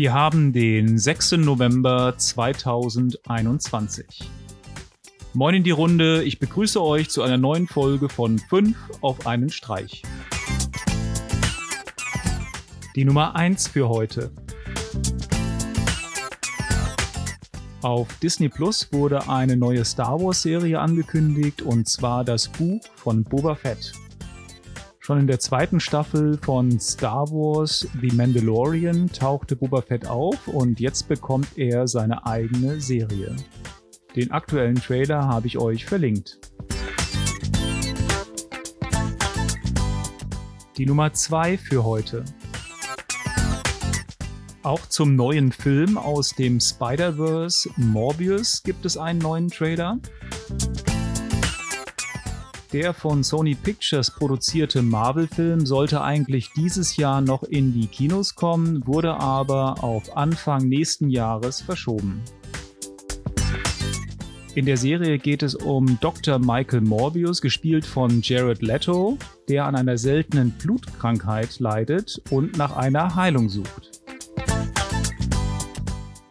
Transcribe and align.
Wir 0.00 0.14
haben 0.14 0.54
den 0.54 0.96
6. 0.96 1.32
November 1.32 2.16
2021. 2.16 4.30
Moin 5.34 5.56
in 5.56 5.62
die 5.62 5.72
Runde, 5.72 6.22
ich 6.22 6.38
begrüße 6.38 6.82
euch 6.82 7.10
zu 7.10 7.20
einer 7.20 7.36
neuen 7.36 7.66
Folge 7.66 8.08
von 8.08 8.38
5 8.38 8.74
auf 9.02 9.26
einen 9.26 9.50
Streich. 9.50 10.00
Die 12.96 13.04
Nummer 13.04 13.36
1 13.36 13.68
für 13.68 13.90
heute. 13.90 14.30
Auf 17.82 18.08
Disney 18.22 18.48
Plus 18.48 18.90
wurde 18.92 19.28
eine 19.28 19.58
neue 19.58 19.84
Star 19.84 20.18
Wars 20.18 20.40
Serie 20.40 20.80
angekündigt 20.80 21.60
und 21.60 21.86
zwar 21.86 22.24
das 22.24 22.48
Buch 22.48 22.80
von 22.96 23.22
Boba 23.22 23.54
Fett. 23.54 23.92
Schon 25.02 25.18
in 25.18 25.26
der 25.26 25.40
zweiten 25.40 25.80
Staffel 25.80 26.36
von 26.36 26.78
Star 26.78 27.26
Wars 27.30 27.88
The 28.02 28.14
Mandalorian 28.14 29.10
tauchte 29.10 29.56
Boba 29.56 29.80
Fett 29.80 30.06
auf 30.06 30.46
und 30.46 30.78
jetzt 30.78 31.08
bekommt 31.08 31.56
er 31.56 31.88
seine 31.88 32.26
eigene 32.26 32.82
Serie. 32.82 33.34
Den 34.14 34.30
aktuellen 34.30 34.74
Trailer 34.74 35.26
habe 35.26 35.46
ich 35.46 35.56
euch 35.56 35.86
verlinkt. 35.86 36.38
Die 40.76 40.84
Nummer 40.84 41.14
2 41.14 41.56
für 41.56 41.82
heute. 41.82 42.22
Auch 44.62 44.84
zum 44.86 45.16
neuen 45.16 45.50
Film 45.50 45.96
aus 45.96 46.34
dem 46.34 46.60
Spider-Verse 46.60 47.70
Morbius 47.78 48.62
gibt 48.62 48.84
es 48.84 48.98
einen 48.98 49.20
neuen 49.20 49.48
Trailer. 49.48 49.98
Der 52.72 52.94
von 52.94 53.24
Sony 53.24 53.56
Pictures 53.56 54.12
produzierte 54.12 54.80
Marvel-Film 54.80 55.66
sollte 55.66 56.02
eigentlich 56.02 56.52
dieses 56.54 56.96
Jahr 56.96 57.20
noch 57.20 57.42
in 57.42 57.72
die 57.72 57.88
Kinos 57.88 58.36
kommen, 58.36 58.86
wurde 58.86 59.14
aber 59.14 59.82
auf 59.82 60.16
Anfang 60.16 60.68
nächsten 60.68 61.10
Jahres 61.10 61.60
verschoben. 61.60 62.22
In 64.54 64.66
der 64.66 64.76
Serie 64.76 65.18
geht 65.18 65.42
es 65.42 65.56
um 65.56 65.98
Dr. 66.00 66.38
Michael 66.38 66.82
Morbius, 66.82 67.40
gespielt 67.40 67.84
von 67.84 68.20
Jared 68.22 68.62
Leto, 68.62 69.18
der 69.48 69.64
an 69.64 69.74
einer 69.74 69.98
seltenen 69.98 70.52
Blutkrankheit 70.52 71.58
leidet 71.58 72.22
und 72.30 72.56
nach 72.56 72.76
einer 72.76 73.16
Heilung 73.16 73.48
sucht. 73.48 73.89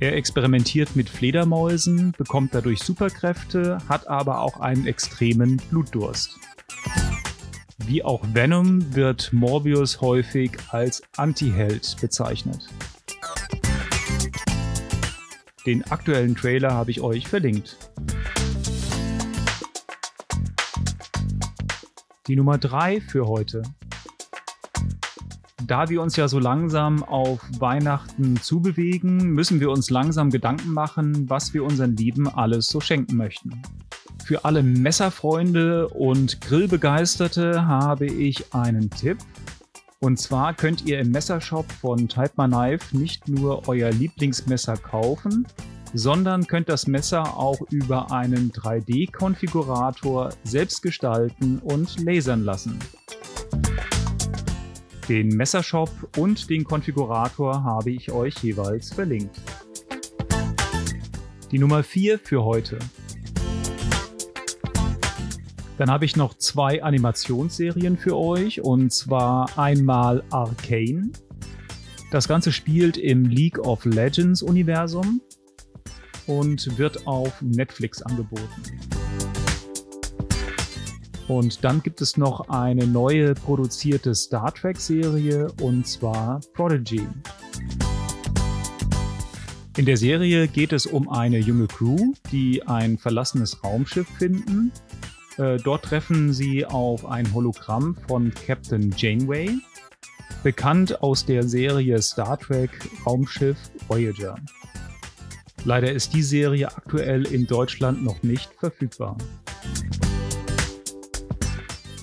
Er 0.00 0.16
experimentiert 0.16 0.96
mit 0.96 1.10
Fledermäusen, 1.10 2.12
bekommt 2.16 2.54
dadurch 2.54 2.80
Superkräfte, 2.82 3.76
hat 3.86 4.08
aber 4.08 4.40
auch 4.40 4.58
einen 4.58 4.86
extremen 4.86 5.58
Blutdurst. 5.68 6.38
Wie 7.84 8.02
auch 8.02 8.22
Venom 8.32 8.94
wird 8.94 9.30
Morbius 9.34 10.00
häufig 10.00 10.52
als 10.70 11.02
Anti-Held 11.18 11.98
bezeichnet. 12.00 12.66
Den 15.66 15.84
aktuellen 15.90 16.34
Trailer 16.34 16.72
habe 16.72 16.90
ich 16.90 17.02
euch 17.02 17.28
verlinkt. 17.28 17.76
Die 22.26 22.36
Nummer 22.36 22.56
3 22.56 23.02
für 23.02 23.26
heute 23.26 23.64
da 25.66 25.88
wir 25.88 26.02
uns 26.02 26.16
ja 26.16 26.28
so 26.28 26.38
langsam 26.38 27.02
auf 27.02 27.40
Weihnachten 27.58 28.36
zubewegen, 28.36 29.30
müssen 29.30 29.60
wir 29.60 29.70
uns 29.70 29.90
langsam 29.90 30.30
Gedanken 30.30 30.72
machen, 30.72 31.28
was 31.28 31.52
wir 31.54 31.64
unseren 31.64 31.96
Lieben 31.96 32.28
alles 32.28 32.66
so 32.66 32.80
schenken 32.80 33.16
möchten. 33.16 33.62
Für 34.24 34.44
alle 34.44 34.62
Messerfreunde 34.62 35.88
und 35.88 36.40
Grillbegeisterte 36.40 37.66
habe 37.66 38.06
ich 38.06 38.54
einen 38.54 38.90
Tipp. 38.90 39.18
Und 40.00 40.18
zwar 40.18 40.54
könnt 40.54 40.86
ihr 40.86 40.98
im 41.00 41.10
Messershop 41.10 41.70
von 41.72 42.08
Type 42.08 42.32
My 42.36 42.46
Knife 42.46 42.96
nicht 42.96 43.28
nur 43.28 43.68
euer 43.68 43.90
Lieblingsmesser 43.90 44.76
kaufen, 44.76 45.46
sondern 45.92 46.46
könnt 46.46 46.68
das 46.68 46.86
Messer 46.86 47.36
auch 47.36 47.60
über 47.70 48.10
einen 48.12 48.52
3D-Konfigurator 48.52 50.30
selbst 50.44 50.82
gestalten 50.82 51.58
und 51.58 51.98
lasern 52.00 52.44
lassen. 52.44 52.78
Den 55.10 55.26
Messershop 55.30 55.90
und 56.18 56.48
den 56.50 56.62
Konfigurator 56.62 57.64
habe 57.64 57.90
ich 57.90 58.12
euch 58.12 58.32
jeweils 58.44 58.92
verlinkt. 58.92 59.40
Die 61.50 61.58
Nummer 61.58 61.82
4 61.82 62.20
für 62.20 62.44
heute. 62.44 62.78
Dann 65.78 65.90
habe 65.90 66.04
ich 66.04 66.14
noch 66.14 66.34
zwei 66.34 66.84
Animationsserien 66.84 67.98
für 67.98 68.16
euch 68.16 68.60
und 68.60 68.92
zwar 68.92 69.58
einmal 69.58 70.22
Arcane. 70.30 71.10
Das 72.12 72.28
Ganze 72.28 72.52
spielt 72.52 72.96
im 72.96 73.24
League 73.24 73.58
of 73.58 73.84
Legends 73.86 74.42
Universum 74.42 75.20
und 76.28 76.78
wird 76.78 77.08
auf 77.08 77.42
Netflix 77.42 78.00
angeboten. 78.00 78.99
Und 81.30 81.62
dann 81.62 81.80
gibt 81.80 82.00
es 82.00 82.16
noch 82.16 82.48
eine 82.48 82.88
neue 82.88 83.34
produzierte 83.34 84.16
Star 84.16 84.52
Trek-Serie 84.52 85.46
und 85.62 85.86
zwar 85.86 86.40
Prodigy. 86.54 87.06
In 89.76 89.86
der 89.86 89.96
Serie 89.96 90.48
geht 90.48 90.72
es 90.72 90.86
um 90.86 91.08
eine 91.08 91.38
junge 91.38 91.68
Crew, 91.68 92.14
die 92.32 92.66
ein 92.66 92.98
verlassenes 92.98 93.62
Raumschiff 93.62 94.08
finden. 94.18 94.72
Äh, 95.38 95.58
dort 95.58 95.84
treffen 95.84 96.32
sie 96.32 96.66
auf 96.66 97.06
ein 97.06 97.32
Hologramm 97.32 97.96
von 98.08 98.34
Captain 98.34 98.92
Janeway, 98.96 99.56
bekannt 100.42 101.00
aus 101.00 101.24
der 101.24 101.44
Serie 101.44 102.02
Star 102.02 102.40
Trek 102.40 102.72
Raumschiff 103.06 103.56
Voyager. 103.86 104.34
Leider 105.64 105.92
ist 105.92 106.12
die 106.12 106.24
Serie 106.24 106.76
aktuell 106.76 107.24
in 107.24 107.46
Deutschland 107.46 108.02
noch 108.02 108.20
nicht 108.24 108.50
verfügbar. 108.58 109.16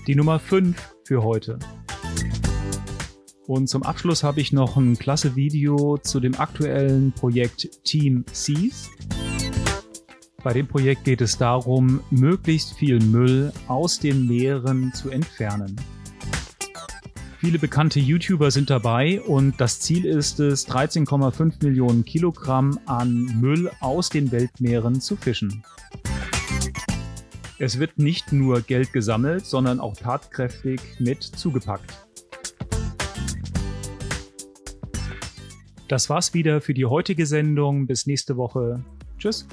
Die 0.07 0.16
Nummer 0.16 0.40
5 0.40 0.95
für 1.03 1.22
heute. 1.22 1.59
Und 3.45 3.68
zum 3.68 3.84
Abschluss 3.84 4.23
habe 4.23 4.40
ich 4.40 4.53
noch 4.53 4.78
ein 4.78 4.97
klasse 4.97 5.35
Video 5.35 5.97
zu 5.97 6.22
dem 6.22 6.40
aktuellen 6.40 7.12
Projekt 7.12 7.84
Team 7.84 8.23
Seas. 8.31 8.90
Bei 10.41 10.53
dem 10.53 10.66
Projekt 10.66 11.03
geht 11.03 11.19
es 11.19 11.38
darum, 11.38 12.00
möglichst 12.09 12.73
viel 12.75 13.01
Müll 13.01 13.51
aus 13.68 14.00
den 14.00 14.28
Meeren 14.28 14.94
zu 14.94 15.09
entfernen. 15.09 15.75
Viele 17.39 17.59
bekannte 17.59 18.00
YouTuber 18.00 18.50
sind 18.50 18.69
dabei 18.69 19.22
und 19.22 19.59
das 19.59 19.81
Ziel 19.81 20.06
ist 20.06 20.39
es, 20.39 20.69
13,5 20.69 21.66
Millionen 21.66 22.06
Kilogramm 22.06 22.79
an 22.85 23.25
Müll 23.41 23.69
aus 23.81 24.07
den 24.07 24.31
Weltmeeren 24.31 25.01
zu 25.01 25.18
fischen. 25.18 25.66
Es 27.59 27.79
wird 27.79 27.97
nicht 27.97 28.31
nur 28.31 28.62
Geld 28.62 28.94
gesammelt, 28.94 29.47
sondern 29.47 29.79
auch 29.79 29.95
tatkräftig 29.95 30.79
mit 31.00 31.23
zugepackt. 31.23 31.91
Das 35.88 36.07
war's 36.07 36.35
wieder 36.35 36.62
für 36.62 36.75
die 36.75 36.85
heutige 36.85 37.25
Sendung. 37.25 37.88
Bis 37.88 38.06
nächste 38.06 38.38
Woche. 38.38 38.84
Tschüss. 39.18 39.47